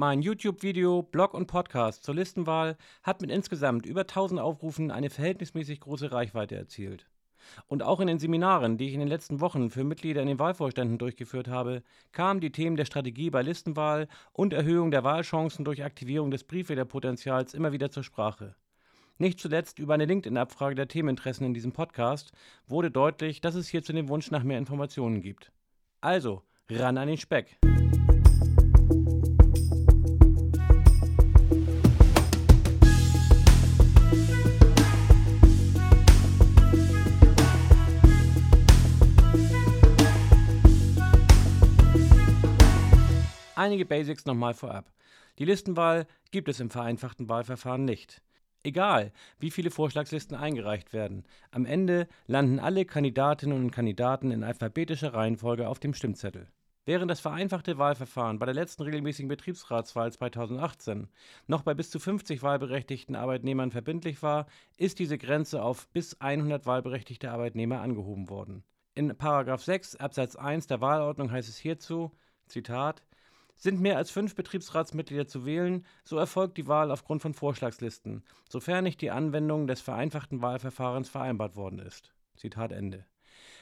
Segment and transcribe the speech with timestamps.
[0.00, 5.80] Mein YouTube-Video, Blog und Podcast zur Listenwahl hat mit insgesamt über 1000 Aufrufen eine verhältnismäßig
[5.80, 7.04] große Reichweite erzielt.
[7.66, 10.38] Und auch in den Seminaren, die ich in den letzten Wochen für Mitglieder in den
[10.38, 11.82] Wahlvorständen durchgeführt habe,
[12.12, 17.52] kamen die Themen der Strategie bei Listenwahl und Erhöhung der Wahlchancen durch Aktivierung des Briefwählerpotenzials
[17.52, 18.56] immer wieder zur Sprache.
[19.18, 22.32] Nicht zuletzt über eine LinkedIn-Abfrage der Themeninteressen in diesem Podcast
[22.66, 25.52] wurde deutlich, dass es hierzu den Wunsch nach mehr Informationen gibt.
[26.00, 26.40] Also,
[26.70, 27.58] ran an den Speck!
[43.60, 44.90] Einige Basics nochmal vorab.
[45.38, 48.22] Die Listenwahl gibt es im vereinfachten Wahlverfahren nicht.
[48.62, 55.12] Egal, wie viele Vorschlagslisten eingereicht werden, am Ende landen alle Kandidatinnen und Kandidaten in alphabetischer
[55.12, 56.48] Reihenfolge auf dem Stimmzettel.
[56.86, 61.08] Während das vereinfachte Wahlverfahren bei der letzten regelmäßigen Betriebsratswahl 2018
[61.46, 64.46] noch bei bis zu 50 wahlberechtigten Arbeitnehmern verbindlich war,
[64.78, 68.64] ist diese Grenze auf bis 100 wahlberechtigte Arbeitnehmer angehoben worden.
[68.94, 72.10] In 6 Absatz 1 der Wahlordnung heißt es hierzu,
[72.46, 73.02] Zitat,
[73.60, 78.84] sind mehr als fünf Betriebsratsmitglieder zu wählen, so erfolgt die Wahl aufgrund von Vorschlagslisten, sofern
[78.84, 82.12] nicht die Anwendung des vereinfachten Wahlverfahrens vereinbart worden ist.
[82.36, 83.04] Zitat Ende.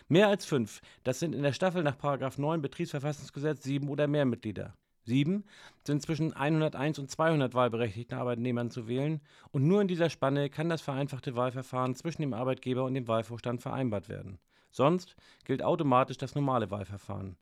[0.07, 1.99] Mehr als fünf, das sind in der Staffel nach
[2.39, 4.75] 9 Betriebsverfassungsgesetz sieben oder mehr Mitglieder.
[5.03, 5.45] Sieben
[5.85, 10.69] sind zwischen 101 und 200 wahlberechtigten Arbeitnehmern zu wählen und nur in dieser Spanne kann
[10.69, 14.39] das vereinfachte Wahlverfahren zwischen dem Arbeitgeber und dem Wahlvorstand vereinbart werden.
[14.71, 17.37] Sonst gilt automatisch das normale Wahlverfahren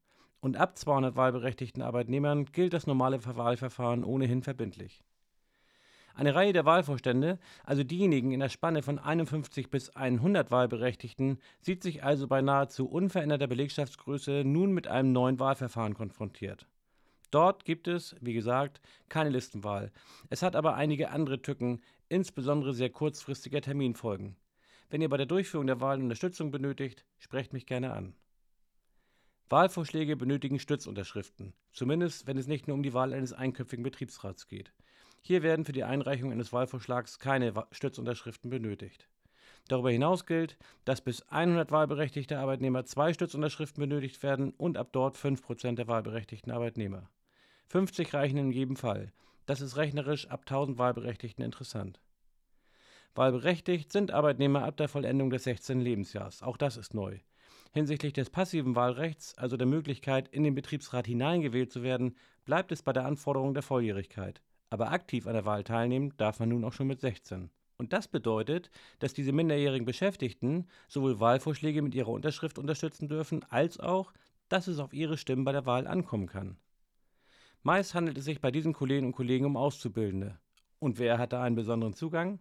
[0.46, 5.02] und ab 200 wahlberechtigten Arbeitnehmern gilt das normale Wahlverfahren ohnehin verbindlich.
[6.14, 11.82] Eine Reihe der Wahlvorstände, also diejenigen in der Spanne von 51 bis 100 Wahlberechtigten, sieht
[11.82, 16.68] sich also bei nahezu unveränderter Belegschaftsgröße nun mit einem neuen Wahlverfahren konfrontiert.
[17.32, 19.90] Dort gibt es, wie gesagt, keine Listenwahl.
[20.30, 24.36] Es hat aber einige andere Tücken, insbesondere sehr kurzfristiger Terminfolgen.
[24.90, 28.14] Wenn ihr bei der Durchführung der Wahl Unterstützung benötigt, sprecht mich gerne an.
[29.48, 34.72] Wahlvorschläge benötigen Stützunterschriften, zumindest wenn es nicht nur um die Wahl eines einköpfigen Betriebsrats geht.
[35.22, 39.08] Hier werden für die Einreichung eines Wahlvorschlags keine Stützunterschriften benötigt.
[39.68, 45.16] Darüber hinaus gilt, dass bis 100 wahlberechtigte Arbeitnehmer zwei Stützunterschriften benötigt werden und ab dort
[45.16, 47.08] 5% der wahlberechtigten Arbeitnehmer.
[47.68, 49.12] 50 reichen in jedem Fall.
[49.46, 52.00] Das ist rechnerisch ab 1000 Wahlberechtigten interessant.
[53.14, 55.80] Wahlberechtigt sind Arbeitnehmer ab der Vollendung des 16.
[55.80, 56.42] Lebensjahres.
[56.42, 57.18] Auch das ist neu.
[57.72, 62.82] Hinsichtlich des passiven Wahlrechts, also der Möglichkeit, in den Betriebsrat hineingewählt zu werden, bleibt es
[62.82, 64.40] bei der Anforderung der Volljährigkeit.
[64.70, 67.50] Aber aktiv an der Wahl teilnehmen darf man nun auch schon mit 16.
[67.78, 73.78] Und das bedeutet, dass diese minderjährigen Beschäftigten sowohl Wahlvorschläge mit ihrer Unterschrift unterstützen dürfen, als
[73.78, 74.12] auch,
[74.48, 76.56] dass es auf ihre Stimmen bei der Wahl ankommen kann.
[77.62, 80.38] Meist handelt es sich bei diesen Kolleginnen und Kollegen um Auszubildende.
[80.78, 82.38] Und wer hat da einen besonderen Zugang?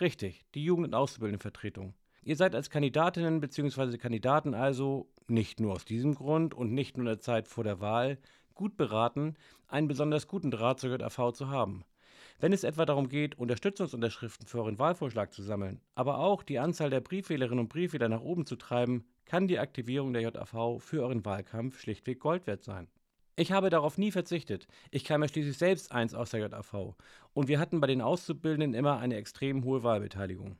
[0.00, 1.94] Richtig, die Jugend- und Auszubildendenvertretung.
[2.26, 3.98] Ihr seid als Kandidatinnen bzw.
[3.98, 7.80] Kandidaten also nicht nur aus diesem Grund und nicht nur in der Zeit vor der
[7.80, 8.16] Wahl
[8.54, 9.34] gut beraten,
[9.68, 11.84] einen besonders guten Draht zur JAV zu haben.
[12.40, 16.88] Wenn es etwa darum geht, Unterstützungsunterschriften für euren Wahlvorschlag zu sammeln, aber auch die Anzahl
[16.88, 21.26] der Briefwählerinnen und Briefwähler nach oben zu treiben, kann die Aktivierung der JAV für euren
[21.26, 22.88] Wahlkampf schlichtweg Gold wert sein.
[23.36, 24.66] Ich habe darauf nie verzichtet.
[24.90, 26.94] Ich kam ja schließlich selbst eins aus der JAV
[27.34, 30.56] und wir hatten bei den Auszubildenden immer eine extrem hohe Wahlbeteiligung.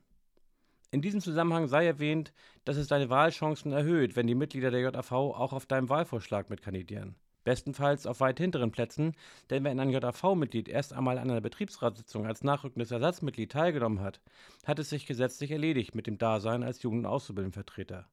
[0.94, 2.32] In diesem Zusammenhang sei erwähnt,
[2.64, 7.16] dass es deine Wahlchancen erhöht, wenn die Mitglieder der JAV auch auf deinem Wahlvorschlag mitkandidieren.
[7.42, 9.16] Bestenfalls auf weit hinteren Plätzen,
[9.50, 14.20] denn wenn ein JAV-Mitglied erst einmal an einer Betriebsratssitzung als nachrückendes Ersatzmitglied teilgenommen hat,
[14.64, 18.06] hat es sich gesetzlich erledigt mit dem Dasein als Jugend- und Auszubildendenvertreter.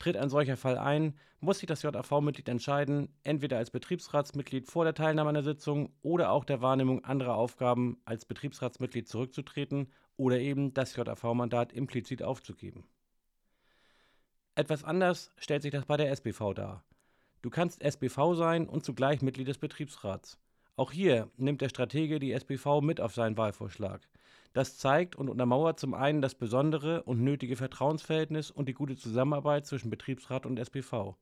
[0.00, 4.94] Tritt ein solcher Fall ein, muss sich das JAV-Mitglied entscheiden, entweder als Betriebsratsmitglied vor der
[4.94, 10.74] Teilnahme an der Sitzung oder auch der Wahrnehmung anderer Aufgaben als Betriebsratsmitglied zurückzutreten oder eben
[10.74, 12.84] das JAV-Mandat implizit aufzugeben.
[14.54, 16.84] Etwas anders stellt sich das bei der SBV dar.
[17.40, 20.38] Du kannst SBV sein und zugleich Mitglied des Betriebsrats.
[20.76, 24.08] Auch hier nimmt der Stratege die SBV mit auf seinen Wahlvorschlag.
[24.52, 29.66] Das zeigt und untermauert zum einen das besondere und nötige Vertrauensverhältnis und die gute Zusammenarbeit
[29.66, 31.16] zwischen Betriebsrat und SBV.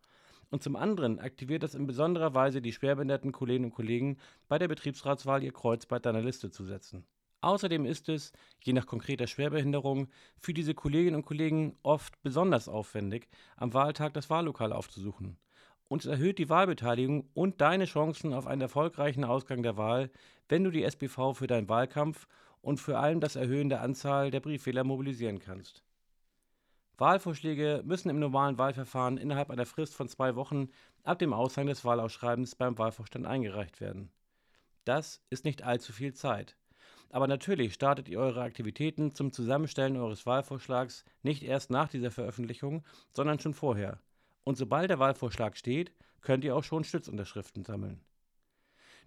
[0.51, 4.17] Und zum anderen aktiviert das in besonderer Weise die schwerbehinderten Kolleginnen und Kollegen,
[4.49, 7.05] bei der Betriebsratswahl ihr Kreuz bei deiner Liste zu setzen.
[7.47, 8.33] Außerdem ist es,
[8.65, 14.29] je nach konkreter Schwerbehinderung, für diese Kolleginnen und Kollegen oft besonders aufwendig, am Wahltag das
[14.31, 15.39] Wahllokal aufzusuchen.
[15.87, 20.11] Und es erhöht die Wahlbeteiligung und deine Chancen auf einen erfolgreichen Ausgang der Wahl,
[20.49, 22.27] wenn du die SBV für deinen Wahlkampf
[22.63, 25.85] und vor allem das Erhöhen der Anzahl der Brieffehler mobilisieren kannst.
[26.99, 30.71] Wahlvorschläge müssen im normalen Wahlverfahren innerhalb einer Frist von zwei Wochen
[31.05, 34.11] ab dem Aushang des Wahlausschreibens beim Wahlvorstand eingereicht werden.
[34.85, 36.57] Das ist nicht allzu viel Zeit.
[37.11, 42.85] Aber natürlich startet ihr eure Aktivitäten zum Zusammenstellen eures Wahlvorschlags nicht erst nach dieser Veröffentlichung,
[43.13, 44.01] sondern schon vorher.
[44.45, 48.01] Und sobald der Wahlvorschlag steht, könnt ihr auch schon Stützunterschriften sammeln.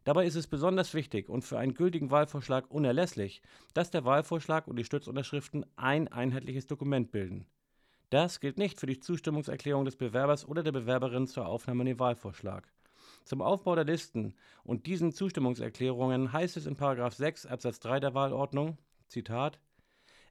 [0.05, 3.41] Dabei ist es besonders wichtig und für einen gültigen Wahlvorschlag unerlässlich,
[3.73, 7.45] dass der Wahlvorschlag und die Stützunterschriften ein einheitliches Dokument bilden.
[8.09, 11.99] Das gilt nicht für die Zustimmungserklärung des Bewerbers oder der Bewerberin zur Aufnahme in den
[11.99, 12.71] Wahlvorschlag.
[13.23, 14.33] Zum Aufbau der Listen
[14.63, 18.77] und diesen Zustimmungserklärungen heißt es in 6 Absatz 3 der Wahlordnung,
[19.07, 19.59] Zitat,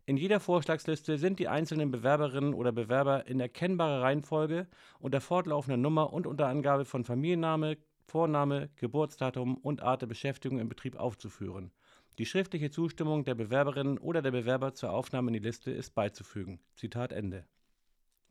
[0.09, 4.67] in jeder Vorschlagsliste sind die einzelnen Bewerberinnen oder Bewerber in erkennbarer Reihenfolge
[5.01, 7.77] unter fortlaufender Nummer und unter Angabe von Familienname,
[8.07, 11.73] Vorname, Geburtsdatum und Art der Beschäftigung im Betrieb aufzuführen.
[12.17, 16.59] Die schriftliche Zustimmung der Bewerberin oder der Bewerber zur Aufnahme in die Liste ist beizufügen.
[16.75, 17.45] Zitat Ende.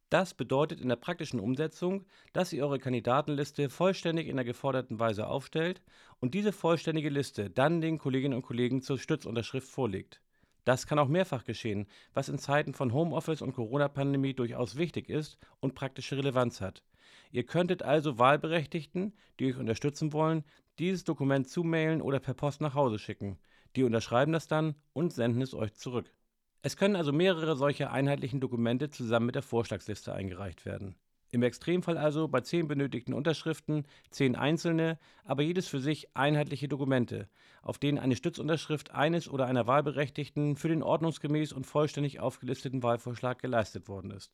[0.09, 5.27] Das bedeutet in der praktischen Umsetzung, dass ihr eure Kandidatenliste vollständig in der geforderten Weise
[5.27, 5.81] aufstellt
[6.21, 10.21] und diese vollständige Liste dann den Kolleginnen und Kollegen zur Stützunterschrift vorlegt.
[10.63, 15.37] Das kann auch mehrfach geschehen, was in Zeiten von Homeoffice und Corona-Pandemie durchaus wichtig ist
[15.59, 16.83] und praktische Relevanz hat.
[17.31, 20.45] Ihr könntet also Wahlberechtigten, die euch unterstützen wollen,
[20.79, 23.37] dieses Dokument zumailen oder per Post nach Hause schicken.
[23.75, 26.13] Die unterschreiben das dann und senden es euch zurück.
[26.61, 30.95] Es können also mehrere solcher einheitlichen Dokumente zusammen mit der Vorschlagsliste eingereicht werden.
[31.29, 37.27] Im Extremfall also bei zehn benötigten Unterschriften zehn einzelne, aber jedes für sich einheitliche Dokumente,
[37.61, 43.39] auf denen eine Stützunterschrift eines oder einer Wahlberechtigten für den ordnungsgemäß und vollständig aufgelisteten Wahlvorschlag
[43.39, 44.31] geleistet worden ist.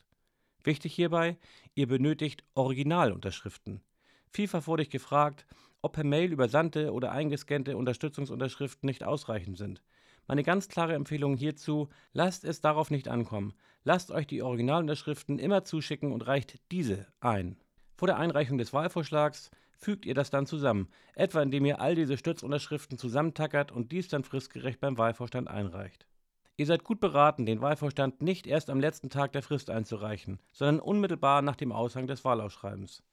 [0.63, 1.37] Wichtig hierbei,
[1.73, 3.81] ihr benötigt Originalunterschriften.
[4.29, 5.45] Vielfach wurde ich gefragt,
[5.81, 9.81] ob per Mail übersandte oder eingescannte Unterstützungsunterschriften nicht ausreichend sind.
[10.27, 13.53] Meine ganz klare Empfehlung hierzu, lasst es darauf nicht ankommen.
[13.83, 17.57] Lasst euch die Originalunterschriften immer zuschicken und reicht diese ein.
[17.97, 22.17] Vor der Einreichung des Wahlvorschlags fügt ihr das dann zusammen, etwa indem ihr all diese
[22.17, 26.07] Stützunterschriften zusammentackert und dies dann fristgerecht beim Wahlvorstand einreicht.
[26.55, 30.79] Ihr seid gut beraten, den Wahlvorstand nicht erst am letzten Tag der Frist einzureichen, sondern
[30.79, 33.03] unmittelbar nach dem Aushang des Wahlausschreibens.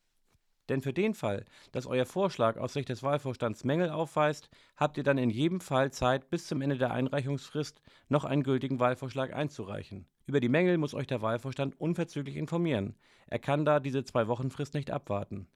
[0.70, 5.02] Denn für den Fall, dass euer Vorschlag aus Sicht des Wahlvorstands Mängel aufweist, habt ihr
[5.02, 10.06] dann in jedem Fall Zeit, bis zum Ende der Einreichungsfrist noch einen gültigen Wahlvorschlag einzureichen.
[10.26, 12.94] Über die Mängel muss euch der Wahlvorstand unverzüglich informieren.
[13.26, 15.48] Er kann da diese zwei Wochen Frist nicht abwarten.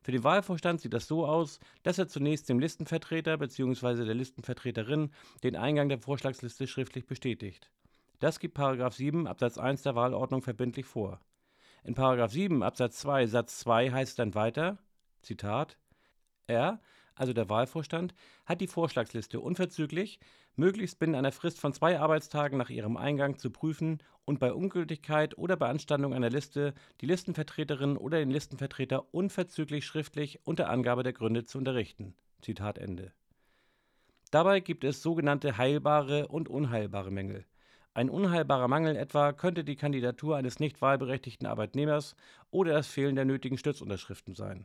[0.00, 4.04] Für den Wahlvorstand sieht das so aus, dass er zunächst dem Listenvertreter bzw.
[4.04, 5.12] der Listenvertreterin
[5.44, 7.70] den Eingang der Vorschlagsliste schriftlich bestätigt.
[8.18, 11.20] Das gibt 7 Absatz 1 der Wahlordnung verbindlich vor.
[11.84, 14.78] In 7 Absatz 2 Satz 2 heißt dann weiter,
[15.20, 15.78] Zitat,
[16.46, 16.80] er,
[17.16, 18.14] also der Wahlvorstand,
[18.46, 20.20] hat die Vorschlagsliste unverzüglich,
[20.54, 25.36] möglichst binnen einer Frist von zwei Arbeitstagen nach ihrem Eingang zu prüfen und bei Ungültigkeit
[25.36, 31.44] oder Beanstandung einer Liste die Listenvertreterin oder den Listenvertreter unverzüglich schriftlich unter Angabe der Gründe
[31.44, 32.14] zu unterrichten.
[32.42, 33.12] Zitat Ende.
[34.30, 37.44] Dabei gibt es sogenannte heilbare und unheilbare Mängel.
[37.94, 42.16] Ein unheilbarer Mangel etwa könnte die Kandidatur eines nicht wahlberechtigten Arbeitnehmers
[42.50, 44.64] oder das Fehlen der nötigen Stützunterschriften sein.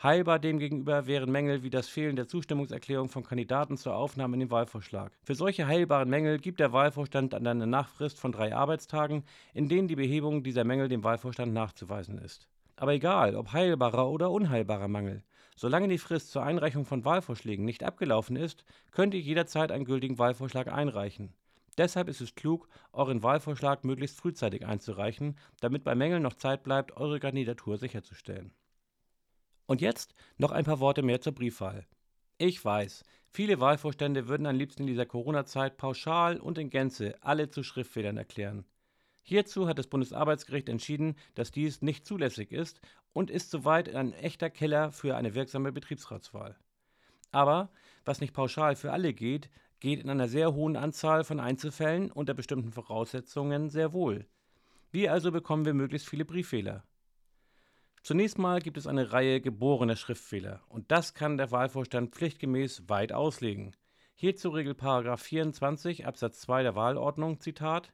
[0.00, 4.50] Heilbar demgegenüber wären Mängel wie das Fehlen der Zustimmungserklärung von Kandidaten zur Aufnahme in den
[4.52, 5.10] Wahlvorschlag.
[5.24, 9.88] Für solche heilbaren Mängel gibt der Wahlvorstand dann eine Nachfrist von drei Arbeitstagen, in denen
[9.88, 12.48] die Behebung dieser Mängel dem Wahlvorstand nachzuweisen ist.
[12.76, 15.24] Aber egal, ob heilbarer oder unheilbarer Mangel,
[15.56, 20.18] solange die Frist zur Einreichung von Wahlvorschlägen nicht abgelaufen ist, könnt ihr jederzeit einen gültigen
[20.18, 21.34] Wahlvorschlag einreichen.
[21.76, 26.96] Deshalb ist es klug, euren Wahlvorschlag möglichst frühzeitig einzureichen, damit bei Mängeln noch Zeit bleibt,
[26.96, 28.52] eure Kandidatur sicherzustellen.
[29.66, 31.86] Und jetzt noch ein paar Worte mehr zur Briefwahl.
[32.38, 37.48] Ich weiß, viele Wahlvorstände würden am liebsten in dieser Corona-Zeit pauschal und in Gänze alle
[37.48, 38.64] zu Schriftfehlern erklären.
[39.22, 42.80] Hierzu hat das Bundesarbeitsgericht entschieden, dass dies nicht zulässig ist
[43.14, 46.58] und ist soweit ein echter Keller für eine wirksame Betriebsratswahl.
[47.32, 47.70] Aber
[48.04, 49.48] was nicht pauschal für alle geht,
[49.84, 54.24] geht in einer sehr hohen Anzahl von Einzelfällen unter bestimmten Voraussetzungen sehr wohl.
[54.90, 56.84] Wie also bekommen wir möglichst viele Brieffehler?
[58.02, 63.12] Zunächst mal gibt es eine Reihe geborener Schriftfehler und das kann der Wahlvorstand pflichtgemäß weit
[63.12, 63.76] auslegen.
[64.14, 67.92] Hierzu regelt 24 Absatz 2 der Wahlordnung, Zitat,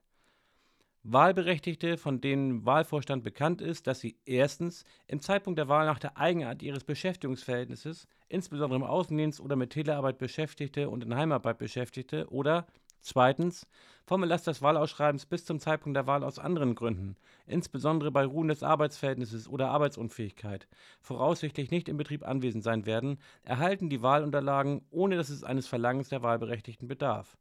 [1.02, 6.18] Wahlberechtigte, von denen Wahlvorstand bekannt ist, dass sie erstens im Zeitpunkt der Wahl nach der
[6.18, 12.66] Eigenart ihres Beschäftigungsverhältnisses, insbesondere im Außendienst oder mit Telearbeit Beschäftigte und in Heimarbeit Beschäftigte oder
[13.02, 13.66] Zweitens,
[14.04, 17.16] vom Erlass des Wahlausschreibens bis zum Zeitpunkt der Wahl aus anderen Gründen,
[17.46, 20.68] insbesondere bei Ruhen des Arbeitsverhältnisses oder Arbeitsunfähigkeit,
[21.00, 26.10] voraussichtlich nicht im Betrieb anwesend sein werden, erhalten die Wahlunterlagen, ohne dass es eines Verlangens
[26.10, 27.38] der Wahlberechtigten bedarf.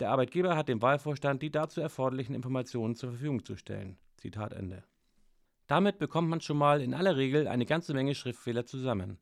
[0.00, 3.96] Der Arbeitgeber hat dem Wahlvorstand die dazu erforderlichen Informationen zur Verfügung zu stellen.
[4.16, 4.84] Zitat Ende.
[5.66, 9.18] Damit bekommt man schon mal in aller Regel eine ganze Menge Schriftfehler zusammen.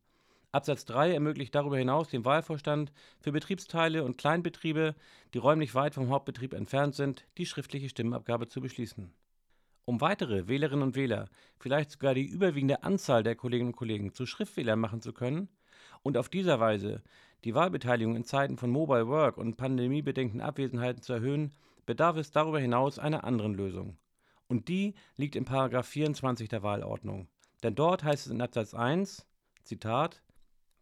[0.50, 4.94] Absatz 3 ermöglicht darüber hinaus dem Wahlvorstand für Betriebsteile und Kleinbetriebe,
[5.32, 9.12] die räumlich weit vom Hauptbetrieb entfernt sind, die schriftliche Stimmabgabe zu beschließen.
[9.84, 11.28] Um weitere Wählerinnen und Wähler,
[11.58, 15.48] vielleicht sogar die überwiegende Anzahl der Kolleginnen und Kollegen zu Schriftwählern machen zu können
[16.04, 17.02] und auf dieser Weise
[17.42, 21.52] die Wahlbeteiligung in Zeiten von Mobile Work und pandemiebedingten Abwesenheiten zu erhöhen,
[21.86, 23.96] bedarf es darüber hinaus einer anderen Lösung.
[24.46, 27.26] Und die liegt in 24 der Wahlordnung.
[27.64, 29.26] Denn dort heißt es in Absatz 1,
[29.64, 30.22] Zitat,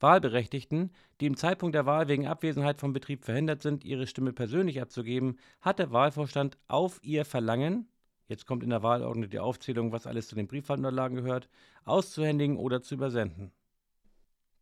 [0.01, 4.83] Wahlberechtigten, die im Zeitpunkt der Wahl wegen Abwesenheit vom Betrieb verhindert sind, ihre Stimme persönlich
[4.83, 7.89] abzugeben, hat der Wahlvorstand auf ihr Verlangen
[8.33, 11.49] jetzt kommt in der Wahlordnung die Aufzählung, was alles zu den Briefwahlunterlagen gehört,
[11.85, 13.53] auszuhändigen oder zu übersenden.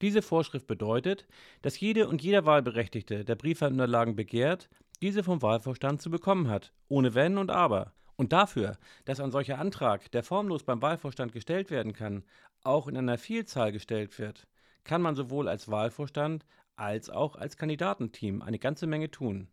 [0.00, 1.26] Diese Vorschrift bedeutet,
[1.62, 4.71] dass jede und jeder Wahlberechtigte, der Briefwahlunterlagen begehrt,
[5.02, 7.92] diese vom Wahlvorstand zu bekommen hat, ohne Wenn und Aber.
[8.16, 12.25] Und dafür, dass ein solcher Antrag, der formlos beim Wahlvorstand gestellt werden kann,
[12.62, 14.47] auch in einer Vielzahl gestellt wird,
[14.85, 16.45] kann man sowohl als Wahlvorstand
[16.76, 19.49] als auch als Kandidatenteam eine ganze Menge tun.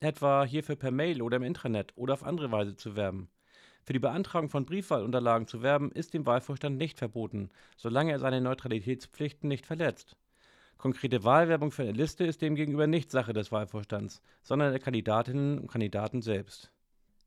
[0.00, 3.28] Etwa hierfür per Mail oder im Intranet oder auf andere Weise zu werben.
[3.84, 8.40] Für die Beantragung von Briefwahlunterlagen zu werben, ist dem Wahlvorstand nicht verboten, solange er seine
[8.40, 10.16] Neutralitätspflichten nicht verletzt.
[10.78, 15.68] Konkrete Wahlwerbung für eine Liste ist demgegenüber nicht Sache des Wahlvorstands, sondern der Kandidatinnen und
[15.68, 16.70] Kandidaten selbst.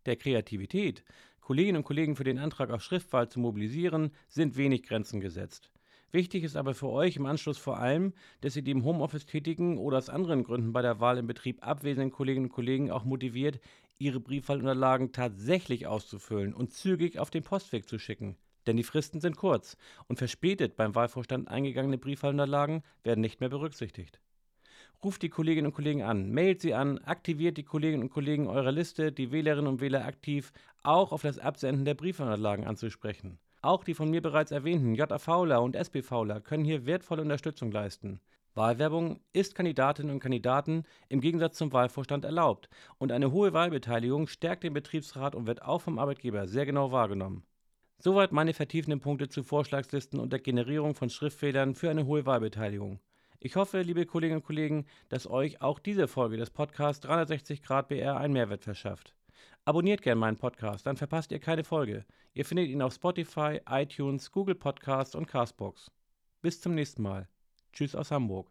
[0.06, 1.04] Der Kreativität,
[1.42, 5.72] Kolleginnen und Kollegen für den Antrag auf Schriftwahl zu mobilisieren, sind wenig Grenzen gesetzt.
[6.12, 9.78] Wichtig ist aber für euch im Anschluss vor allem, dass ihr die im Homeoffice tätigen
[9.78, 13.60] oder aus anderen Gründen bei der Wahl im Betrieb abwesenden Kolleginnen und Kollegen auch motiviert,
[13.98, 18.38] ihre Briefwahlunterlagen tatsächlich auszufüllen und zügig auf den Postweg zu schicken.
[18.68, 24.20] Denn die Fristen sind kurz und verspätet beim Wahlvorstand eingegangene Briefwahlunterlagen werden nicht mehr berücksichtigt.
[25.04, 28.72] Ruft die Kolleginnen und Kollegen an, mailt sie an, aktiviert die Kolleginnen und Kollegen eurer
[28.72, 30.52] Liste, die Wählerinnen und Wähler aktiv,
[30.84, 33.38] auch auf das Absenden der Briefwahlunterlagen anzusprechen.
[33.62, 38.20] Auch die von mir bereits erwähnten JAVler und SPVler können hier wertvolle Unterstützung leisten.
[38.56, 44.64] Wahlwerbung ist Kandidatinnen und Kandidaten im Gegensatz zum Wahlvorstand erlaubt und eine hohe Wahlbeteiligung stärkt
[44.64, 47.44] den Betriebsrat und wird auch vom Arbeitgeber sehr genau wahrgenommen.
[48.00, 53.00] Soweit meine vertiefenden Punkte zu Vorschlagslisten und der Generierung von Schriftfehlern für eine hohe Wahlbeteiligung.
[53.42, 57.90] Ich hoffe, liebe Kolleginnen und Kollegen, dass euch auch diese Folge des Podcasts 360 Grad
[57.90, 59.14] BR einen Mehrwert verschafft.
[59.66, 62.06] Abonniert gerne meinen Podcast, dann verpasst ihr keine Folge.
[62.34, 65.92] Ihr findet ihn auf Spotify, iTunes, Google Podcasts und Castbox.
[66.42, 67.28] Bis zum nächsten Mal.
[67.76, 68.48] Tschüss aus Hamburg.